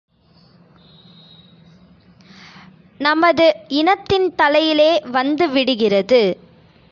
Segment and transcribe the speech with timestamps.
[2.99, 3.45] நமது
[3.67, 6.37] இனத்தின் தலையிலே வந்து விடிகிறது!